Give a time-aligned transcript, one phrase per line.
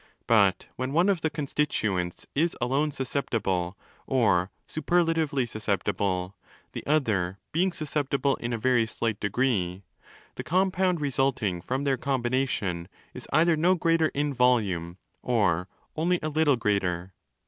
[0.25, 6.35] But when one of the con stituents is alone susceptible—or superlatively susceptible,
[6.71, 13.27] the other being susceptible in a very slight degree—the compound resulting from their combination is
[13.31, 17.13] either no greater in volume or only a little greater.